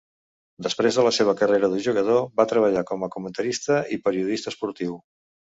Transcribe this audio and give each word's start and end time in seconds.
Després 0.67 0.95
de 0.99 1.03
la 1.07 1.11
seva 1.17 1.35
carrera 1.41 1.69
de 1.73 1.81
jugador, 1.89 2.23
va 2.41 2.47
treballar 2.53 2.83
com 2.93 3.07
a 3.07 3.11
comentarista 3.17 3.79
i 3.97 4.01
periodista 4.09 4.53
esportiu. 4.55 4.99